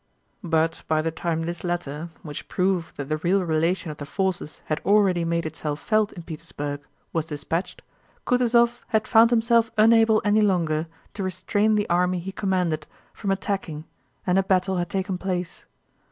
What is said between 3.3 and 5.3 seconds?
relation of the forces had already